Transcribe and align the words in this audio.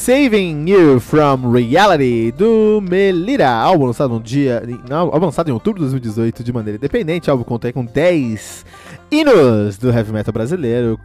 Saving 0.00 0.64
You 0.66 0.98
from 0.98 1.52
Reality 1.52 2.32
do 2.32 2.80
Melira, 2.80 3.50
álbum 3.50 3.84
lançado 3.84 4.14
no 4.14 4.18
dia, 4.18 4.62
álbum 4.90 5.26
lançado 5.26 5.50
em 5.50 5.52
outubro 5.52 5.78
de 5.78 5.90
2018 5.90 6.42
de 6.42 6.52
maneira 6.54 6.78
independente, 6.78 7.30
álbum 7.30 7.44
conta 7.44 7.70
com 7.70 7.84
10 7.84 8.64
hinos 9.10 9.76
do 9.76 9.90
heavy 9.90 10.10
metal 10.10 10.32
brasileiro, 10.32 10.98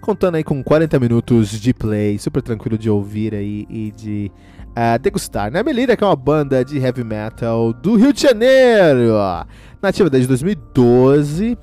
contando 0.00 0.34
aí 0.34 0.42
com 0.42 0.64
40 0.64 0.98
minutos 0.98 1.60
de 1.60 1.72
play, 1.72 2.18
super 2.18 2.42
tranquilo 2.42 2.76
de 2.76 2.90
ouvir 2.90 3.36
aí 3.36 3.68
e 3.70 3.92
de 3.92 4.32
uh, 4.70 4.98
degustar. 4.98 5.52
Né? 5.52 5.62
Melira 5.62 5.96
que 5.96 6.02
é 6.02 6.06
uma 6.08 6.16
banda 6.16 6.64
de 6.64 6.76
heavy 6.76 7.04
metal 7.04 7.72
do 7.72 7.94
Rio 7.94 8.12
de 8.12 8.20
Janeiro, 8.20 9.14
nativa 9.80 10.10
desde 10.10 10.26
2012. 10.26 11.56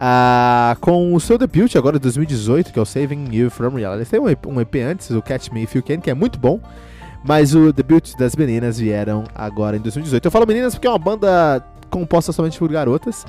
Uh, 0.00 0.80
com 0.80 1.14
o 1.14 1.20
seu 1.20 1.36
debut 1.36 1.76
agora 1.76 1.98
de 1.98 2.02
2018, 2.04 2.72
que 2.72 2.78
é 2.78 2.82
o 2.82 2.86
Saving 2.86 3.28
You 3.32 3.50
From 3.50 3.74
Reality. 3.74 4.10
Têm 4.10 4.18
um 4.18 4.60
EP, 4.60 4.76
antes, 4.76 5.10
o 5.10 5.20
Catch 5.20 5.50
Me 5.50 5.64
If 5.64 5.74
You 5.74 5.82
Can, 5.82 6.00
que 6.00 6.08
é 6.08 6.14
muito 6.14 6.38
bom. 6.38 6.58
Mas 7.22 7.54
o 7.54 7.70
debut 7.70 8.16
das 8.16 8.34
meninas 8.34 8.78
vieram 8.78 9.24
agora 9.34 9.76
em 9.76 9.80
2018. 9.80 10.24
Eu 10.24 10.30
falo 10.30 10.46
meninas 10.46 10.74
porque 10.74 10.86
é 10.86 10.90
uma 10.90 10.98
banda 10.98 11.62
composta 11.90 12.32
somente 12.32 12.58
por 12.58 12.70
garotas. 12.72 13.26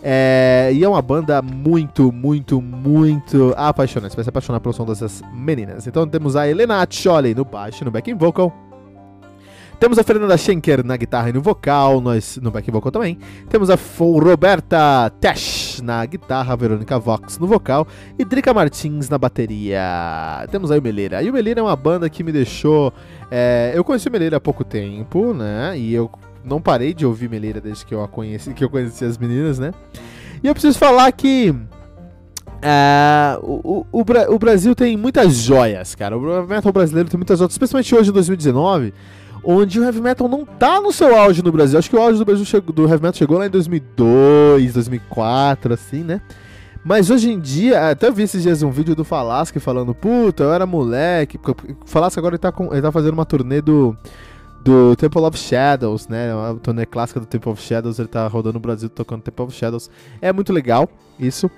É, 0.00 0.70
e 0.72 0.84
é 0.84 0.88
uma 0.88 1.02
banda 1.02 1.42
muito, 1.42 2.12
muito, 2.12 2.62
muito 2.62 3.52
apaixonante. 3.56 4.10
Você 4.10 4.16
vai 4.16 4.24
se 4.24 4.30
apaixonar 4.30 4.60
pelo 4.60 4.72
som 4.72 4.84
dessas 4.84 5.22
meninas. 5.34 5.88
Então 5.88 6.06
temos 6.06 6.36
a 6.36 6.48
Helena 6.48 6.82
Acholi 6.82 7.34
no 7.34 7.44
baixo, 7.44 7.84
no 7.84 7.90
backing 7.90 8.14
vocal. 8.14 8.52
Temos 9.80 9.98
a 9.98 10.04
Fernanda 10.04 10.36
Schenker 10.36 10.84
na 10.86 10.96
guitarra 10.96 11.30
e 11.30 11.32
no 11.32 11.42
vocal, 11.42 12.00
nós 12.00 12.38
no 12.40 12.52
back 12.52 12.70
vocal 12.70 12.92
também. 12.92 13.18
Temos 13.48 13.68
a 13.68 13.76
Roberta 13.98 15.10
Tesh 15.20 15.61
na 15.80 16.04
guitarra, 16.04 16.56
Verônica 16.56 16.98
Vox 16.98 17.38
no 17.38 17.46
vocal 17.46 17.86
e 18.18 18.24
Drica 18.24 18.52
Martins 18.52 19.08
na 19.08 19.16
bateria. 19.16 19.80
Temos 20.50 20.70
aí 20.70 20.78
o 20.78 20.82
Meleira. 20.82 21.22
E 21.22 21.30
o 21.30 21.32
Meleira 21.32 21.60
é 21.60 21.62
uma 21.62 21.76
banda 21.76 22.10
que 22.10 22.22
me 22.22 22.32
deixou. 22.32 22.92
É, 23.30 23.72
eu 23.74 23.84
conheci 23.84 24.08
o 24.08 24.12
Meleira 24.12 24.36
há 24.36 24.40
pouco 24.40 24.64
tempo, 24.64 25.32
né? 25.32 25.78
E 25.78 25.94
eu 25.94 26.10
não 26.44 26.60
parei 26.60 26.92
de 26.92 27.06
ouvir 27.06 27.30
Meleira 27.30 27.60
desde 27.60 27.86
que 27.86 27.94
eu 27.94 28.02
a 28.02 28.08
conheci, 28.08 28.52
que 28.52 28.64
eu 28.64 28.68
conheci 28.68 29.04
as 29.04 29.16
meninas, 29.16 29.58
né? 29.58 29.72
E 30.42 30.46
eu 30.48 30.52
preciso 30.52 30.78
falar 30.78 31.10
que. 31.12 31.54
É, 32.60 33.38
o, 33.42 33.84
o, 33.90 34.00
o, 34.00 34.38
Brasil 34.38 34.74
tem 34.74 34.96
muitas 34.96 35.34
joias, 35.34 35.94
cara. 35.94 36.16
O 36.16 36.46
metal 36.46 36.72
brasileiro 36.72 37.08
tem 37.08 37.18
muitas 37.18 37.38
joias, 37.38 37.52
especialmente 37.52 37.94
hoje 37.94 38.10
em 38.10 38.12
2019 38.12 38.92
onde 39.44 39.80
o 39.80 39.84
heavy 39.84 40.00
metal 40.00 40.28
não 40.28 40.44
tá 40.44 40.80
no 40.80 40.92
seu 40.92 41.16
auge 41.16 41.42
no 41.42 41.52
Brasil. 41.52 41.78
Acho 41.78 41.90
que 41.90 41.96
o 41.96 42.00
auge 42.00 42.18
do 42.18 42.24
Brasil 42.24 42.44
chegou, 42.44 42.74
do 42.74 42.82
heavy 42.82 43.02
metal 43.02 43.14
chegou 43.14 43.38
lá 43.38 43.46
em 43.46 43.50
2002, 43.50 44.72
2004, 44.72 45.74
assim, 45.74 46.02
né? 46.02 46.20
Mas 46.84 47.10
hoje 47.10 47.30
em 47.30 47.38
dia, 47.38 47.90
até 47.90 48.10
vi 48.10 48.24
esses 48.24 48.42
dias 48.42 48.62
um 48.62 48.70
vídeo 48.70 48.96
do 48.96 49.04
Falasque 49.04 49.60
falando, 49.60 49.94
puta, 49.94 50.42
eu 50.42 50.52
era 50.52 50.66
moleque. 50.66 51.38
O 51.38 51.86
Falasque 51.86 52.18
agora 52.18 52.34
ele 52.34 52.40
tá, 52.40 52.50
com, 52.50 52.72
ele 52.72 52.82
tá 52.82 52.90
fazendo 52.90 53.12
uma 53.12 53.24
turnê 53.24 53.60
do, 53.60 53.96
do 54.64 54.96
Temple 54.96 55.22
of 55.22 55.38
Shadows, 55.38 56.08
né? 56.08 56.34
Uma 56.34 56.54
turnê 56.56 56.84
clássica 56.84 57.20
do 57.20 57.26
Temple 57.26 57.52
of 57.52 57.62
Shadows, 57.62 58.00
ele 58.00 58.08
tá 58.08 58.26
rodando 58.26 58.54
no 58.54 58.60
Brasil 58.60 58.88
tocando 58.88 59.22
Temple 59.22 59.44
of 59.44 59.54
Shadows. 59.54 59.88
É 60.20 60.32
muito 60.32 60.52
legal 60.52 60.88
isso. 61.20 61.48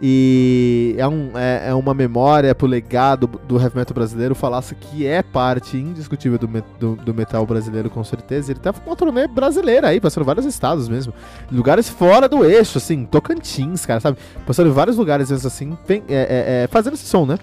E 0.00 0.94
é, 0.98 1.06
um, 1.06 1.30
é, 1.34 1.68
é, 1.68 1.74
uma 1.74 1.94
memória 1.94 2.54
pro 2.54 2.66
legado 2.66 3.26
do 3.26 3.60
heavy 3.60 3.76
metal 3.76 3.94
brasileiro. 3.94 4.34
Falasse 4.34 4.74
que 4.74 5.06
é 5.06 5.22
parte 5.22 5.76
indiscutível 5.76 6.38
do, 6.38 6.46
do, 6.78 6.96
do, 6.96 7.14
metal 7.14 7.46
brasileiro, 7.46 7.88
com 7.88 8.02
certeza. 8.04 8.52
Ele 8.52 8.60
tá 8.60 8.72
com 8.72 8.90
uma 8.90 8.96
turnê 8.96 9.26
brasileira 9.26 9.88
aí, 9.88 10.00
passando 10.00 10.24
vários 10.24 10.46
estados 10.46 10.88
mesmo. 10.88 11.12
Lugares 11.50 11.88
fora 11.88 12.28
do 12.28 12.44
eixo, 12.44 12.78
assim, 12.78 13.04
Tocantins, 13.04 13.86
cara, 13.86 14.00
sabe? 14.00 14.18
Passando 14.46 14.68
em 14.68 14.72
vários 14.72 14.96
lugares 14.96 15.30
assim, 15.30 15.76
tem, 15.86 16.02
é, 16.08 16.14
é, 16.14 16.64
é, 16.64 16.66
fazendo 16.66 16.94
esse 16.94 17.06
som, 17.06 17.24
né? 17.24 17.38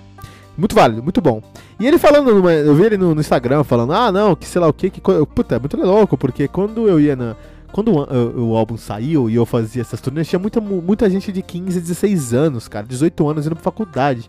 Muito 0.58 0.75
válido, 0.75 1.03
muito 1.03 1.22
bom. 1.22 1.41
E 1.79 1.85
ele 1.85 2.00
falando, 2.00 2.34
numa, 2.34 2.52
eu 2.52 2.74
vi 2.74 2.85
ele 2.85 2.97
no, 2.97 3.14
no, 3.14 3.22
Instagram 3.22 3.64
falando, 3.64 3.94
ah, 3.94 4.12
não, 4.12 4.35
que 4.35 4.46
sei 4.47 4.59
lá 4.59 4.68
o 4.68 4.74
que, 4.74 4.90
que. 4.90 5.00
Puta, 5.00 5.56
é 5.56 5.59
muito 5.59 5.78
louco, 5.78 6.18
porque 6.18 6.47
quando 6.47 6.88
eu 6.88 7.00
ia 7.00 7.16
na 7.16 7.35
quando 7.78 7.94
o, 7.94 8.02
o, 8.02 8.50
o, 8.50 8.58
álbum 8.58 8.76
saiu 8.76 9.30
e 9.30 9.36
eu 9.36 9.46
fazia 9.46 9.84
essas 9.84 10.02
turnês, 10.02 10.28
tinha 10.28 10.40
muita, 10.40 10.60
muita 10.60 11.08
gente 11.08 11.32
de 11.32 11.44
15, 11.44 11.80
16 11.80 12.34
anos, 12.34 12.68
cara, 12.68 12.84
18 12.88 13.30
anos 13.30 13.46
indo 13.46 13.54
pra 13.54 13.64
faculdade. 13.64 14.28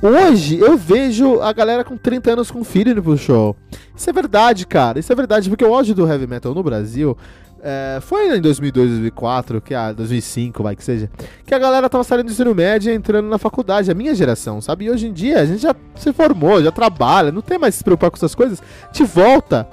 Hoje 0.00 0.58
eu 0.58 0.78
vejo 0.78 1.42
a 1.42 1.52
galera 1.52 1.84
com 1.84 1.94
30 1.98 2.32
anos 2.32 2.50
com 2.50 2.64
filho 2.64 2.92
indo 2.92 3.02
pro 3.02 3.18
show. 3.18 3.54
Isso 3.94 4.08
é 4.08 4.12
verdade, 4.14 4.66
cara. 4.66 4.98
Isso 4.98 5.12
é 5.12 5.14
verdade, 5.14 5.50
porque 5.50 5.62
o 5.62 5.74
auge 5.74 5.92
do 5.92 6.08
heavy 6.08 6.26
metal 6.26 6.54
no 6.54 6.62
Brasil 6.62 7.14
é, 7.62 7.98
foi 8.00 8.34
em 8.34 8.40
2002, 8.40 8.88
2004, 8.92 9.60
que 9.60 9.74
a 9.74 9.92
2005, 9.92 10.62
vai 10.62 10.74
que 10.74 10.82
seja, 10.82 11.10
que 11.44 11.54
a 11.54 11.58
galera 11.58 11.86
tava 11.86 12.02
saindo 12.02 12.24
do 12.24 12.32
ensino 12.32 12.54
médio 12.54 12.90
e 12.90 12.96
entrando 12.96 13.28
na 13.28 13.36
faculdade, 13.36 13.90
a 13.90 13.94
minha 13.94 14.14
geração, 14.14 14.58
sabe? 14.62 14.86
E 14.86 14.90
hoje 14.90 15.06
em 15.06 15.12
dia 15.12 15.40
a 15.40 15.44
gente 15.44 15.60
já 15.60 15.76
se 15.96 16.14
formou, 16.14 16.62
já 16.62 16.72
trabalha, 16.72 17.30
não 17.30 17.42
tem 17.42 17.58
mais 17.58 17.74
se 17.74 17.84
preocupar 17.84 18.10
com 18.10 18.16
essas 18.16 18.34
coisas. 18.34 18.62
Te 18.90 19.04
volta 19.04 19.68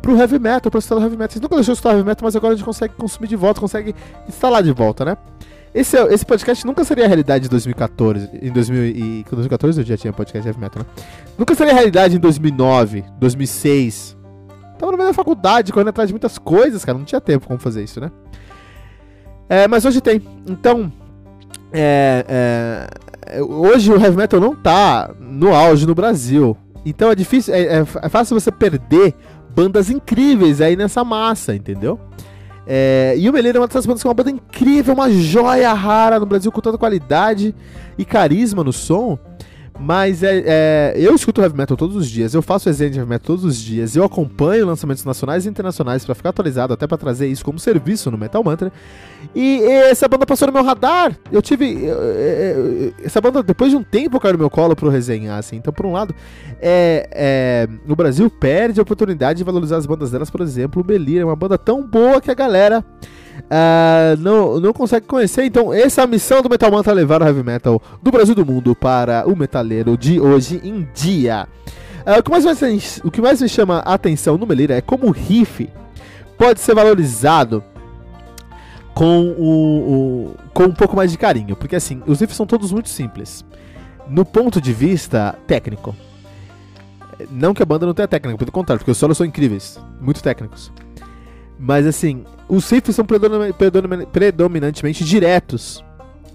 pro 0.00 0.16
heavy 0.16 0.38
metal, 0.38 0.70
pra 0.70 0.78
instalar 0.78 1.04
heavy 1.04 1.16
metal. 1.16 1.32
Vocês 1.32 1.42
nunca 1.42 1.56
deixou 1.56 1.72
de 1.72 1.78
escutar 1.78 1.94
heavy 1.94 2.04
metal, 2.04 2.24
mas 2.24 2.36
agora 2.36 2.54
a 2.54 2.56
gente 2.56 2.64
consegue 2.64 2.94
consumir 2.94 3.28
de 3.28 3.36
volta, 3.36 3.60
consegue 3.60 3.94
instalar 4.28 4.62
de 4.62 4.72
volta, 4.72 5.04
né? 5.04 5.16
Esse, 5.72 5.96
esse 5.96 6.26
podcast 6.26 6.66
nunca 6.66 6.82
seria 6.82 7.04
a 7.04 7.06
realidade 7.06 7.46
em 7.46 7.48
2014. 7.48 8.28
Em 8.42 8.52
2000 8.52 8.86
e, 8.86 9.24
2014 9.30 9.80
eu 9.80 9.86
já 9.86 9.96
tinha 9.96 10.12
podcast 10.12 10.46
heavy 10.46 10.60
metal, 10.60 10.82
né? 10.82 11.04
Nunca 11.38 11.54
seria 11.54 11.72
a 11.72 11.76
realidade 11.76 12.16
em 12.16 12.20
2009, 12.20 13.04
2006. 13.18 14.16
Tava 14.78 14.92
no 14.92 14.98
meio 14.98 15.10
da 15.10 15.14
faculdade, 15.14 15.72
correndo 15.72 15.88
atrás 15.88 16.08
de 16.08 16.14
muitas 16.14 16.38
coisas, 16.38 16.84
cara. 16.84 16.98
Não 16.98 17.04
tinha 17.04 17.20
tempo 17.20 17.46
como 17.46 17.58
fazer 17.58 17.84
isso, 17.84 18.00
né? 18.00 18.10
É, 19.48 19.68
mas 19.68 19.84
hoje 19.84 20.00
tem. 20.00 20.22
Então, 20.48 20.90
é, 21.72 22.88
é, 23.28 23.42
hoje 23.42 23.92
o 23.92 24.00
heavy 24.00 24.16
metal 24.16 24.40
não 24.40 24.56
tá 24.56 25.10
no 25.20 25.54
auge 25.54 25.86
no 25.86 25.94
Brasil. 25.94 26.56
Então 26.84 27.10
é 27.10 27.14
difícil, 27.14 27.54
é, 27.54 27.60
é, 27.60 27.78
é 27.80 28.08
fácil 28.08 28.38
você 28.38 28.50
perder 28.50 29.14
bandas 29.54 29.90
incríveis 29.90 30.60
aí 30.60 30.76
nessa 30.76 31.04
massa, 31.04 31.54
entendeu? 31.54 31.98
É, 32.66 33.14
e 33.16 33.28
o 33.28 33.32
Meleiro 33.32 33.58
é 33.58 33.60
uma 33.60 33.66
dessas 33.66 33.84
bandas 33.84 34.02
que 34.02 34.06
é 34.06 34.10
uma 34.10 34.14
banda 34.14 34.30
incrível, 34.30 34.94
uma 34.94 35.10
joia 35.10 35.72
rara 35.72 36.20
no 36.20 36.26
Brasil 36.26 36.52
com 36.52 36.60
toda 36.60 36.78
qualidade 36.78 37.54
e 37.98 38.04
carisma 38.04 38.62
no 38.62 38.72
som. 38.72 39.18
Mas 39.80 40.22
é, 40.22 40.42
é, 40.44 40.94
eu 40.96 41.14
escuto 41.14 41.40
heavy 41.40 41.56
metal 41.56 41.74
todos 41.74 41.96
os 41.96 42.08
dias, 42.08 42.34
eu 42.34 42.42
faço 42.42 42.68
resenha 42.68 42.90
de 42.90 42.98
heavy 42.98 43.08
metal 43.08 43.26
todos 43.26 43.44
os 43.44 43.56
dias, 43.56 43.96
eu 43.96 44.04
acompanho 44.04 44.66
lançamentos 44.66 45.04
nacionais 45.04 45.46
e 45.46 45.48
internacionais 45.48 46.04
para 46.04 46.14
ficar 46.14 46.28
atualizado, 46.28 46.74
até 46.74 46.86
para 46.86 46.98
trazer 46.98 47.28
isso 47.28 47.42
como 47.42 47.58
serviço 47.58 48.10
no 48.10 48.18
Metal 48.18 48.44
Mantra. 48.44 48.70
E 49.34 49.62
essa 49.62 50.06
banda 50.06 50.26
passou 50.26 50.48
no 50.48 50.52
meu 50.52 50.62
radar. 50.62 51.16
Eu 51.32 51.40
tive. 51.40 51.86
essa 53.02 53.20
banda, 53.20 53.42
depois 53.42 53.70
de 53.70 53.76
um 53.76 53.82
tempo, 53.82 54.20
caiu 54.20 54.34
no 54.34 54.38
meu 54.38 54.50
colo 54.50 54.76
pro 54.76 54.88
resenhar, 54.88 55.38
assim. 55.38 55.56
Então, 55.56 55.72
por 55.72 55.86
um 55.86 55.92
lado, 55.92 56.14
é, 56.60 57.08
é, 57.12 57.68
o 57.88 57.96
Brasil 57.96 58.28
perde 58.30 58.80
a 58.80 58.82
oportunidade 58.82 59.38
de 59.38 59.44
valorizar 59.44 59.76
as 59.76 59.86
bandas 59.86 60.10
delas, 60.10 60.30
por 60.30 60.40
exemplo, 60.40 60.82
o 60.82 60.86
Melir 60.86 61.22
é 61.22 61.24
uma 61.24 61.36
banda 61.36 61.56
tão 61.56 61.86
boa 61.86 62.20
que 62.20 62.30
a 62.30 62.34
galera 62.34 62.84
uh, 63.44 64.16
não, 64.18 64.60
não 64.60 64.72
consegue 64.72 65.06
conhecer. 65.06 65.44
Então, 65.44 65.72
essa 65.72 66.06
missão 66.06 66.42
do 66.42 66.48
Metal 66.48 66.70
Mantra 66.70 66.92
levar 66.92 67.22
o 67.22 67.26
heavy 67.26 67.42
metal 67.42 67.80
do 68.02 68.10
Brasil 68.10 68.34
do 68.34 68.44
mundo 68.44 68.74
para 68.74 69.26
o 69.26 69.36
metaleiro 69.36 69.96
de 69.96 70.20
hoje 70.20 70.60
em 70.64 70.88
dia. 70.94 71.48
Uh, 72.06 72.18
o, 72.18 72.22
que 72.22 72.30
mais 72.30 73.00
o 73.04 73.10
que 73.10 73.20
mais 73.20 73.42
me 73.42 73.48
chama 73.48 73.78
a 73.78 73.94
atenção 73.94 74.38
no 74.38 74.46
Melira 74.46 74.74
é 74.74 74.80
como 74.80 75.08
o 75.08 75.10
riff 75.10 75.68
pode 76.38 76.60
ser 76.60 76.74
valorizado 76.74 77.62
com, 78.94 79.34
o, 79.38 80.30
o, 80.32 80.36
com 80.52 80.64
um 80.64 80.72
pouco 80.72 80.96
mais 80.96 81.10
de 81.10 81.18
carinho. 81.18 81.56
Porque 81.56 81.76
assim, 81.76 82.02
os 82.06 82.20
riffs 82.20 82.36
são 82.36 82.46
todos 82.46 82.72
muito 82.72 82.88
simples. 82.88 83.44
No 84.08 84.24
ponto 84.24 84.60
de 84.60 84.72
vista 84.72 85.38
técnico. 85.46 85.94
Não 87.30 87.52
que 87.52 87.62
a 87.62 87.66
banda 87.66 87.84
não 87.84 87.92
tenha 87.92 88.08
técnica, 88.08 88.38
pelo 88.38 88.50
contrário, 88.50 88.78
porque 88.78 88.90
os 88.90 88.96
solos 88.96 89.18
são 89.18 89.26
incríveis, 89.26 89.78
muito 90.00 90.22
técnicos. 90.22 90.72
Mas 91.58 91.86
assim, 91.86 92.24
os 92.50 92.68
riffs 92.68 92.96
são 92.96 93.06
predominantemente 93.06 95.04
diretos. 95.04 95.84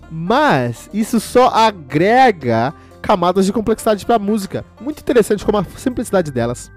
Mas 0.10 0.90
isso 0.94 1.20
só 1.20 1.50
agrega 1.50 2.74
camadas 3.02 3.46
de 3.46 3.54
complexidade 3.54 4.06
para 4.06 4.16
a 4.16 4.20
música. 4.20 4.64
Muito 4.80 5.00
interessante 5.00 5.46
como 5.46 5.58
a 5.58 5.66
simplicidade 5.78 6.32
delas 6.32 6.72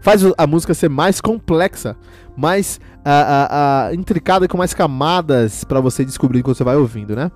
faz 0.00 0.22
a 0.36 0.46
música 0.46 0.74
ser 0.74 0.88
mais 0.88 1.20
complexa, 1.20 1.96
mais 2.36 2.80
uh, 2.98 3.90
uh, 3.90 3.90
uh, 3.90 3.94
intricada 3.94 4.44
e 4.44 4.48
com 4.48 4.56
mais 4.56 4.74
camadas 4.74 5.64
para 5.64 5.80
você 5.80 6.04
descobrir 6.04 6.42
quando 6.42 6.56
você 6.56 6.64
vai 6.64 6.76
ouvindo, 6.76 7.16
né? 7.16 7.30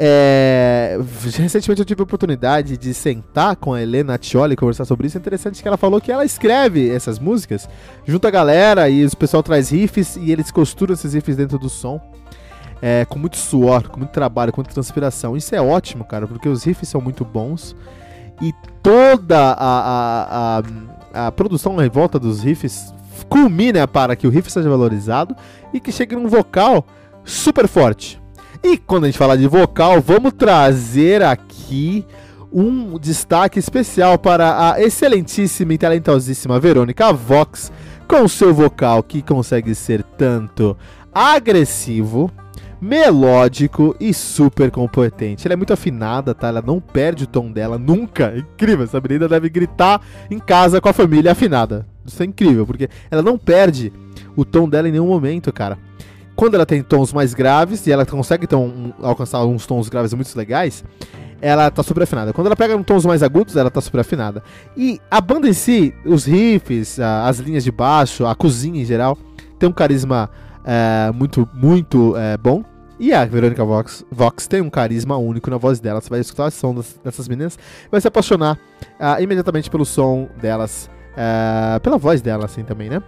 É, 0.00 0.96
recentemente 1.20 1.80
eu 1.80 1.84
tive 1.84 2.00
a 2.00 2.04
oportunidade 2.04 2.76
de 2.76 2.94
sentar 2.94 3.56
com 3.56 3.74
a 3.74 3.82
Helena 3.82 4.16
Tioli 4.16 4.52
e 4.52 4.56
conversar 4.56 4.84
sobre 4.84 5.08
isso. 5.08 5.18
É 5.18 5.20
interessante 5.20 5.60
que 5.60 5.66
ela 5.66 5.76
falou 5.76 6.00
que 6.00 6.12
ela 6.12 6.24
escreve 6.24 6.88
essas 6.88 7.18
músicas 7.18 7.68
junto 8.06 8.26
à 8.28 8.30
galera 8.30 8.88
e 8.88 9.04
o 9.04 9.16
pessoal 9.16 9.42
traz 9.42 9.70
riffs 9.70 10.16
e 10.16 10.30
eles 10.30 10.52
costuram 10.52 10.94
esses 10.94 11.14
riffs 11.14 11.36
dentro 11.36 11.58
do 11.58 11.68
som. 11.68 12.00
É, 12.80 13.04
com 13.06 13.18
muito 13.18 13.36
suor, 13.36 13.88
com 13.88 13.98
muito 13.98 14.12
trabalho, 14.12 14.52
com 14.52 14.60
muita 14.60 14.72
transpiração. 14.72 15.36
Isso 15.36 15.52
é 15.52 15.60
ótimo, 15.60 16.04
cara, 16.04 16.28
porque 16.28 16.48
os 16.48 16.62
riffs 16.62 16.88
são 16.88 17.00
muito 17.00 17.24
bons 17.24 17.74
e 18.40 18.54
toda 18.80 19.36
a, 19.36 19.56
a, 19.58 20.62
a, 21.12 21.26
a 21.26 21.32
produção 21.32 21.82
em 21.82 21.88
volta 21.88 22.20
dos 22.20 22.40
riffs 22.40 22.94
culmina 23.28 23.88
para 23.88 24.14
que 24.14 24.28
o 24.28 24.30
riff 24.30 24.48
seja 24.52 24.70
valorizado 24.70 25.34
e 25.72 25.80
que 25.80 25.90
chegue 25.90 26.14
num 26.14 26.28
vocal 26.28 26.86
super 27.24 27.66
forte. 27.66 28.20
E 28.62 28.76
quando 28.76 29.04
a 29.04 29.06
gente 29.06 29.18
fala 29.18 29.38
de 29.38 29.46
vocal, 29.46 30.00
vamos 30.00 30.32
trazer 30.32 31.22
aqui 31.22 32.04
um 32.52 32.98
destaque 32.98 33.58
especial 33.58 34.18
para 34.18 34.72
a 34.72 34.82
excelentíssima 34.82 35.74
e 35.74 35.78
talentosíssima 35.78 36.58
Verônica 36.58 37.12
Vox, 37.12 37.70
com 38.08 38.26
seu 38.26 38.54
vocal 38.54 39.02
que 39.02 39.22
consegue 39.22 39.74
ser 39.74 40.02
tanto 40.02 40.76
agressivo, 41.12 42.30
melódico 42.80 43.94
e 44.00 44.12
super 44.14 44.70
competente. 44.70 45.46
Ela 45.46 45.52
é 45.52 45.56
muito 45.56 45.72
afinada, 45.72 46.34
tá? 46.34 46.48
Ela 46.48 46.62
não 46.62 46.80
perde 46.80 47.24
o 47.24 47.28
tom 47.28 47.52
dela 47.52 47.78
nunca. 47.78 48.32
É 48.34 48.38
incrível, 48.38 48.84
essa 48.84 49.00
menina 49.00 49.28
deve 49.28 49.48
gritar 49.48 50.00
em 50.30 50.38
casa 50.38 50.80
com 50.80 50.88
a 50.88 50.92
família 50.92 51.32
afinada. 51.32 51.86
Isso 52.04 52.22
é 52.22 52.26
incrível, 52.26 52.66
porque 52.66 52.88
ela 53.10 53.22
não 53.22 53.38
perde 53.38 53.92
o 54.34 54.44
tom 54.44 54.68
dela 54.68 54.88
em 54.88 54.92
nenhum 54.92 55.06
momento, 55.08 55.52
cara 55.52 55.87
quando 56.38 56.54
ela 56.54 56.64
tem 56.64 56.84
tons 56.84 57.12
mais 57.12 57.34
graves, 57.34 57.84
e 57.84 57.90
ela 57.90 58.06
consegue 58.06 58.44
então, 58.44 58.94
alcançar 59.02 59.44
uns 59.44 59.66
tons 59.66 59.88
graves 59.88 60.14
muito 60.14 60.32
legais, 60.38 60.84
ela 61.42 61.68
tá 61.68 61.82
super 61.82 62.04
afinada. 62.04 62.32
Quando 62.32 62.46
ela 62.46 62.54
pega 62.54 62.78
tons 62.84 63.04
mais 63.04 63.24
agudos, 63.24 63.56
ela 63.56 63.68
tá 63.68 63.80
super 63.80 63.98
afinada. 64.02 64.40
E 64.76 65.00
a 65.10 65.20
banda 65.20 65.48
em 65.48 65.52
si, 65.52 65.92
os 66.04 66.26
riffs, 66.26 67.00
as 67.00 67.40
linhas 67.40 67.64
de 67.64 67.72
baixo, 67.72 68.24
a 68.24 68.36
cozinha 68.36 68.80
em 68.80 68.84
geral, 68.84 69.18
tem 69.58 69.68
um 69.68 69.72
carisma 69.72 70.30
é, 70.64 71.10
muito, 71.12 71.48
muito 71.52 72.16
é, 72.16 72.36
bom. 72.36 72.62
E 73.00 73.12
a 73.12 73.24
Verônica 73.24 73.64
Vox, 73.64 74.04
Vox 74.08 74.46
tem 74.46 74.60
um 74.60 74.70
carisma 74.70 75.16
único 75.16 75.50
na 75.50 75.56
voz 75.56 75.80
dela. 75.80 76.00
Você 76.00 76.08
vai 76.08 76.20
escutar 76.20 76.46
a 76.46 76.50
som 76.52 76.72
dessas 77.02 77.26
meninas, 77.26 77.58
vai 77.90 78.00
se 78.00 78.06
apaixonar 78.06 78.56
uh, 79.00 79.20
imediatamente 79.20 79.68
pelo 79.68 79.84
som 79.84 80.28
delas, 80.40 80.88
uh, 81.14 81.80
pela 81.80 81.98
voz 81.98 82.22
dela, 82.22 82.44
assim 82.44 82.62
também, 82.62 82.88
né? 82.88 83.02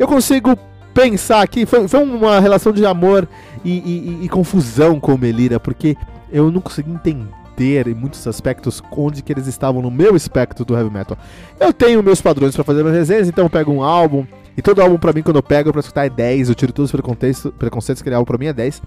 Eu 0.00 0.08
consigo 0.08 0.58
pensar 0.92 1.42
aqui, 1.42 1.66
foi, 1.66 1.86
foi 1.88 2.02
uma 2.02 2.40
relação 2.40 2.72
de 2.72 2.84
amor 2.84 3.28
e, 3.64 3.70
e, 3.70 4.24
e, 4.24 4.28
confusão 4.28 4.98
com 5.00 5.14
o 5.14 5.18
Melira, 5.18 5.58
porque 5.58 5.96
eu 6.30 6.50
não 6.50 6.60
consegui 6.60 6.90
entender 6.90 7.86
em 7.86 7.94
muitos 7.94 8.26
aspectos 8.26 8.82
onde 8.96 9.22
que 9.22 9.32
eles 9.32 9.46
estavam 9.46 9.82
no 9.82 9.90
meu 9.90 10.16
espectro 10.16 10.64
do 10.64 10.76
heavy 10.76 10.90
metal. 10.90 11.16
Eu 11.60 11.72
tenho 11.72 12.02
meus 12.02 12.20
padrões 12.20 12.54
para 12.54 12.64
fazer 12.64 12.82
minhas 12.82 12.96
resenhas, 12.96 13.28
então 13.28 13.44
eu 13.44 13.50
pego 13.50 13.72
um 13.72 13.82
álbum, 13.82 14.26
e 14.56 14.60
todo 14.60 14.82
álbum 14.82 14.98
pra 14.98 15.12
mim, 15.12 15.22
quando 15.22 15.36
eu 15.36 15.42
pego 15.42 15.72
pra 15.72 15.80
escutar 15.80 16.04
é 16.04 16.10
10, 16.10 16.50
eu 16.50 16.54
tiro 16.54 16.72
todos 16.72 16.88
os 16.88 16.92
preconceitos, 16.92 17.50
preconceitos 17.58 18.02
aquele 18.02 18.16
álbum 18.16 18.26
pra 18.26 18.36
mim 18.36 18.46
é 18.46 18.52
10. 18.52 18.82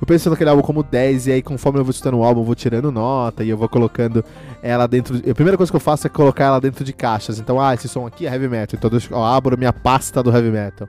Eu 0.00 0.06
penso 0.06 0.30
naquele 0.30 0.48
álbum 0.48 0.62
como 0.62 0.82
10, 0.82 1.26
e 1.26 1.32
aí 1.32 1.42
conforme 1.42 1.78
eu 1.78 1.84
vou 1.84 1.90
escutando 1.90 2.16
o 2.18 2.24
álbum, 2.24 2.40
eu 2.40 2.44
vou 2.44 2.54
tirando 2.54 2.90
nota, 2.90 3.44
e 3.44 3.50
eu 3.50 3.56
vou 3.56 3.68
colocando 3.68 4.24
ela 4.62 4.86
dentro. 4.86 5.20
De... 5.20 5.30
A 5.30 5.34
primeira 5.34 5.58
coisa 5.58 5.70
que 5.70 5.76
eu 5.76 5.80
faço 5.80 6.06
é 6.06 6.10
colocar 6.10 6.46
ela 6.46 6.60
dentro 6.60 6.84
de 6.84 6.92
caixas. 6.94 7.38
Então, 7.38 7.60
ah, 7.60 7.74
esse 7.74 7.86
som 7.86 8.06
aqui 8.06 8.26
é 8.26 8.32
heavy 8.32 8.48
metal, 8.48 8.78
então 8.78 8.90
eu 9.10 9.22
abro 9.22 9.58
minha 9.58 9.72
pasta 9.72 10.22
do 10.22 10.34
heavy 10.34 10.50
metal 10.50 10.88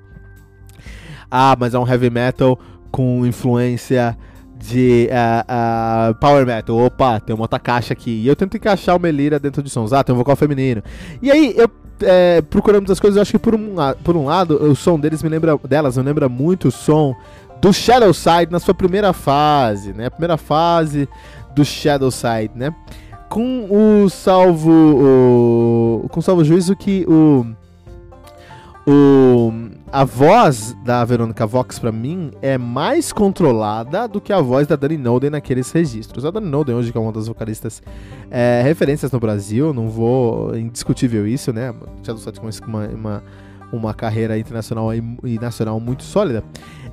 ah, 1.32 1.56
mas 1.58 1.74
é 1.74 1.80
um 1.80 1.88
heavy 1.88 2.10
metal 2.10 2.60
com 2.92 3.26
influência 3.26 4.18
de 4.60 5.10
uh, 5.10 6.12
uh, 6.12 6.16
power 6.16 6.46
metal. 6.46 6.78
Opa, 6.78 7.20
tem 7.20 7.34
uma 7.34 7.46
outra 7.46 7.58
caixa 7.58 7.94
aqui. 7.94 8.12
E 8.12 8.28
eu 8.28 8.36
tento 8.36 8.58
encaixar 8.58 8.96
o 8.96 9.00
Melira 9.00 9.40
dentro 9.40 9.64
de 9.64 9.70
sons. 9.70 9.94
Ah, 9.94 10.04
tem 10.04 10.14
um 10.14 10.18
vocal 10.18 10.36
feminino. 10.36 10.84
E 11.22 11.32
aí, 11.32 11.54
eu 11.58 11.70
é, 12.04 12.42
procurando 12.42 12.82
muitas 12.82 13.00
coisas, 13.00 13.16
eu 13.16 13.22
acho 13.22 13.32
que 13.32 13.40
por 13.40 13.56
um, 13.56 13.76
por 14.04 14.16
um 14.16 14.26
lado, 14.26 14.56
o 14.56 14.76
som 14.76 15.00
deles 15.00 15.22
me 15.22 15.30
lembra, 15.30 15.58
delas 15.68 15.98
me 15.98 16.04
lembra 16.04 16.28
muito 16.28 16.70
o 16.70 16.72
som 16.72 17.16
do 17.62 17.72
Shadow 17.72 18.14
Side 18.14 18.52
na 18.52 18.60
sua 18.60 18.74
primeira 18.74 19.14
fase, 19.14 19.94
né? 19.94 20.08
A 20.08 20.12
primeira 20.12 20.38
fase 20.38 21.08
do 21.54 21.64
Shadow 21.64 22.10
Side, 22.10 22.52
né? 22.56 22.74
Com 23.30 23.68
o 23.70 24.10
salvo, 24.10 24.72
o, 26.04 26.10
com 26.10 26.20
o 26.20 26.24
salvo 26.24 26.44
juízo 26.44 26.76
que 26.76 27.06
o 27.08 27.46
o, 28.88 29.52
a 29.92 30.04
voz 30.04 30.76
da 30.84 31.04
Verônica 31.06 31.46
Vox, 31.46 31.78
para 31.78 31.92
mim, 31.92 32.32
é 32.42 32.58
mais 32.58 33.14
controlada 33.14 34.08
do 34.08 34.20
que 34.20 34.34
a 34.34 34.42
voz 34.42 34.66
da 34.66 34.76
Dani 34.76 34.98
Noden 34.98 35.30
naqueles 35.30 35.72
registros. 35.72 36.26
A 36.26 36.32
Dani 36.32 36.48
Noden, 36.48 36.76
hoje, 36.76 36.92
que 36.92 36.98
é 36.98 37.02
uma 37.02 37.12
das 37.12 37.28
vocalistas 37.28 37.82
é, 38.30 38.62
referências 38.64 39.12
no 39.12 39.20
Brasil, 39.20 39.74
não 39.74 39.90
vou. 39.90 40.56
indiscutível 40.56 41.28
isso, 41.28 41.54
né? 41.54 41.74
Já 42.02 42.14
do 42.14 42.22
com 42.42 42.68
uma, 42.68 42.88
uma, 42.88 43.24
uma 43.72 43.94
carreira 43.94 44.38
internacional 44.38 44.94
e, 44.94 45.40
nacional 45.40 45.80
muito 45.80 46.04
sólida. 46.04 46.44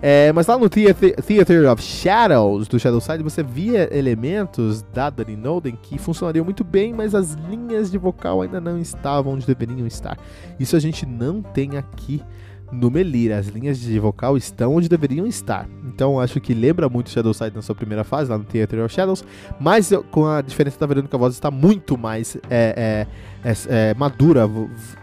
É, 0.01 0.33
mas 0.33 0.47
lá 0.47 0.57
no 0.57 0.69
Theater, 0.69 1.17
Theater 1.23 1.71
of 1.73 1.83
Shadows 1.83 2.69
do 2.69 2.79
Shadow 2.79 3.01
Side 3.01 3.23
você 3.23 3.43
via 3.43 3.89
elementos 3.97 4.83
da 4.95 5.11
Dani 5.11 5.37
Noden 5.37 5.77
que 5.83 5.99
funcionariam 5.99 6.45
muito 6.45 6.63
bem, 6.63 6.95
mas 6.95 7.15
as 7.15 7.33
linhas 7.33 7.91
de 7.91 7.99
vocal 7.99 8.43
ainda 8.43 8.61
não 8.61 8.79
estavam 8.79 9.35
onde 9.35 9.47
deveriam 9.47 9.87
estar. 9.87 10.17
Isso 10.59 10.77
a 10.77 10.79
gente 10.79 11.05
não 11.05 11.43
tem 11.43 11.77
aqui 11.77 12.23
no 12.71 12.91
Melira. 12.91 13.39
As 13.39 13.49
linhas 13.49 13.79
de 13.79 13.99
vocal 13.99 14.37
estão 14.37 14.75
onde 14.75 14.89
deveriam 14.89 15.27
estar. 15.27 15.69
Então 15.85 16.21
acho 16.21 16.41
que 16.41 16.55
lembra 16.55 16.89
muito 16.89 17.11
Shadow 17.11 17.35
Side 17.35 17.55
na 17.55 17.63
sua 17.63 17.75
primeira 17.75 18.05
fase, 18.05 18.31
lá 18.31 18.39
no 18.39 18.45
Theater 18.45 18.85
of 18.85 18.95
Shadows, 18.95 19.25
mas 19.59 19.91
com 20.11 20.27
a 20.27 20.41
diferença 20.41 20.79
da 20.79 20.87
Verônica 20.87 21.17
a 21.17 21.19
voz 21.19 21.35
está 21.35 21.51
muito 21.51 21.97
mais 21.97 22.37
é, 22.49 23.07
é, 23.43 23.51
é, 23.51 23.91
é 23.91 23.95
madura, 23.95 24.49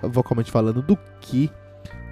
vocalmente 0.01 0.51
falando, 0.51 0.81
do 0.81 0.97
que 1.19 1.49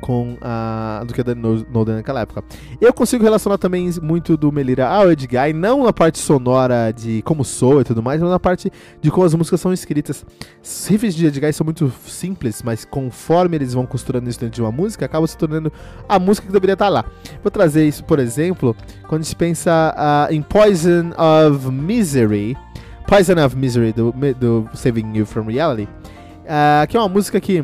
com 0.03 0.35
a 0.41 1.01
do 1.07 1.13
que 1.13 1.21
a 1.21 1.23
Dani 1.23 1.65
Noden 1.71 1.95
naquela 1.95 2.19
época. 2.19 2.43
Eu 2.81 2.93
consigo 2.93 3.23
relacionar 3.23 3.57
também 3.57 3.89
muito 4.01 4.35
do 4.35 4.51
Melira 4.51 4.85
ao 4.85 5.09
Edguy, 5.09 5.53
não 5.53 5.85
na 5.85 5.93
parte 5.93 6.19
sonora 6.19 6.91
de 6.91 7.21
como 7.21 7.45
soa 7.45 7.81
e 7.81 7.83
tudo 7.85 8.03
mais, 8.03 8.19
mas 8.19 8.29
na 8.29 8.39
parte 8.39 8.69
de 8.99 9.09
como 9.09 9.25
as 9.25 9.33
músicas 9.33 9.61
são 9.61 9.71
escritas. 9.71 10.25
Os 10.61 10.87
riffs 10.87 11.15
de 11.15 11.27
Edguy 11.27 11.53
são 11.53 11.63
muito 11.63 11.89
simples, 12.05 12.61
mas 12.61 12.83
conforme 12.83 13.55
eles 13.55 13.73
vão 13.73 13.85
costurando 13.85 14.29
isso 14.29 14.41
dentro 14.41 14.55
de 14.55 14.61
uma 14.61 14.73
música, 14.73 15.05
acaba 15.05 15.25
se 15.25 15.37
tornando 15.37 15.71
a 16.09 16.19
música 16.19 16.47
que 16.47 16.51
deveria 16.53 16.73
estar 16.73 16.89
lá. 16.89 17.05
Vou 17.41 17.49
trazer 17.49 17.87
isso, 17.87 18.03
por 18.03 18.19
exemplo, 18.19 18.75
quando 19.07 19.21
a 19.21 19.23
gente 19.23 19.37
pensa 19.37 19.95
uh, 19.97 20.33
em 20.33 20.41
Poison 20.41 21.11
of 21.17 21.71
Misery, 21.71 22.57
Poison 23.07 23.41
of 23.45 23.55
Misery 23.55 23.93
do, 23.93 24.13
do 24.37 24.69
Saving 24.73 25.15
You 25.15 25.25
From 25.25 25.45
Reality, 25.45 25.83
uh, 25.83 26.85
que 26.89 26.97
é 26.97 26.99
uma 26.99 27.07
música 27.07 27.39
que 27.39 27.63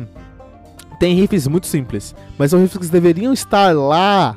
tem 1.00 1.14
riffs 1.14 1.48
muito 1.48 1.66
simples, 1.66 2.14
mas 2.38 2.52
são 2.52 2.60
riffs 2.60 2.78
que 2.78 2.92
deveriam 2.92 3.32
estar 3.32 3.74
lá 3.74 4.36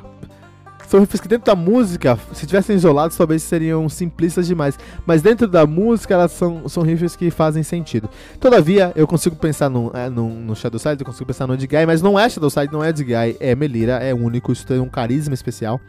são 0.94 1.00
riffs 1.00 1.20
que 1.20 1.26
dentro 1.26 1.46
da 1.46 1.56
música, 1.56 2.16
se 2.32 2.46
tivessem 2.46 2.76
isolados, 2.76 3.16
talvez 3.16 3.42
seriam 3.42 3.88
simplistas 3.88 4.46
demais. 4.46 4.78
Mas 5.04 5.22
dentro 5.22 5.48
da 5.48 5.66
música, 5.66 6.14
elas 6.14 6.30
são, 6.30 6.68
são 6.68 6.82
riffs 6.82 7.16
que 7.16 7.30
fazem 7.30 7.62
sentido. 7.62 8.08
Todavia, 8.38 8.92
eu 8.94 9.06
consigo 9.06 9.34
pensar 9.34 9.68
no, 9.68 9.90
é, 9.94 10.08
no, 10.08 10.28
no 10.28 10.54
Shadowside, 10.54 11.00
eu 11.00 11.06
consigo 11.06 11.26
pensar 11.26 11.46
no 11.46 11.54
Edguy, 11.54 11.84
mas 11.86 12.00
não 12.00 12.18
é 12.18 12.28
Shadowside, 12.28 12.72
não 12.72 12.84
é 12.84 12.90
Edguy, 12.90 13.36
é 13.40 13.54
Melira, 13.56 13.94
é 13.94 14.14
único, 14.14 14.52
isso 14.52 14.66
tem 14.66 14.78
um 14.78 14.88
carisma 14.88 15.34
especial 15.34 15.80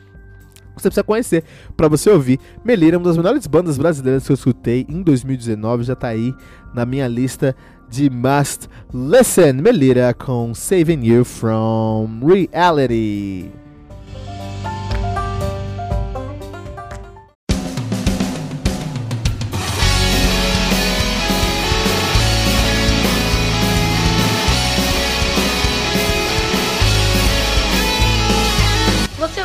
você 0.75 0.89
precisa 0.89 1.03
conhecer 1.03 1.43
para 1.75 1.87
você 1.87 2.09
ouvir. 2.09 2.39
Melira, 2.63 2.97
uma 2.97 3.05
das 3.05 3.15
melhores 3.15 3.47
bandas 3.47 3.77
brasileiras 3.77 4.25
que 4.25 4.31
eu 4.31 4.33
escutei 4.33 4.85
em 4.89 5.01
2019, 5.01 5.83
já 5.83 5.95
tá 5.95 6.09
aí 6.09 6.33
na 6.73 6.85
minha 6.85 7.07
lista 7.07 7.55
de 7.95 8.09
Must 8.09 8.67
Listen. 8.93 9.53
Melira 9.53 10.13
com 10.13 10.53
Saving 10.53 11.05
You 11.05 11.23
from 11.23 12.19
Reality. 12.21 13.49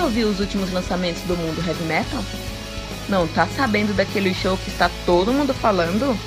ouviu 0.02 0.28
os 0.28 0.40
últimos 0.40 0.72
lançamentos 0.72 1.22
do 1.22 1.36
mundo 1.36 1.62
heavy 1.64 1.84
metal? 1.84 2.20
Não 3.08 3.28
tá 3.28 3.46
sabendo 3.46 3.94
daquele 3.94 4.34
show 4.34 4.56
que 4.56 4.68
está 4.68 4.90
todo 5.06 5.32
mundo 5.32 5.54
falando? 5.54 6.18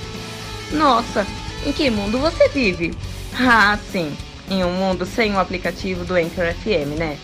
Nossa, 0.71 1.27
em 1.65 1.71
que 1.71 1.89
mundo 1.89 2.19
você 2.19 2.49
vive? 2.49 2.93
Ah, 3.39 3.77
sim, 3.91 4.15
em 4.49 4.63
um 4.63 4.71
mundo 4.73 5.05
sem 5.05 5.33
o 5.33 5.39
aplicativo 5.39 6.03
do 6.03 6.15
Anchor 6.15 6.53
FM, 6.53 6.97
né? 6.97 7.17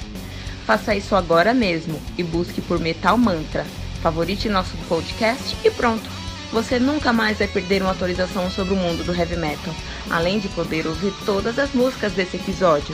Faça 0.65 0.95
isso 0.95 1.15
agora 1.15 1.53
mesmo 1.53 1.99
e 2.17 2.23
busque 2.23 2.61
por 2.61 2.79
Metal 2.79 3.17
Mantra. 3.17 3.65
Favorite 4.01 4.47
nosso 4.47 4.77
podcast 4.87 5.57
e 5.63 5.69
pronto. 5.69 6.09
Você 6.51 6.79
nunca 6.79 7.13
mais 7.13 7.37
vai 7.37 7.47
perder 7.47 7.81
uma 7.81 7.91
atualização 7.91 8.49
sobre 8.49 8.73
o 8.73 8.77
mundo 8.77 9.03
do 9.03 9.13
heavy 9.13 9.35
metal, 9.35 9.73
além 10.09 10.39
de 10.39 10.47
poder 10.49 10.87
ouvir 10.87 11.13
todas 11.25 11.59
as 11.59 11.73
músicas 11.73 12.13
desse 12.13 12.37
episódio. 12.37 12.93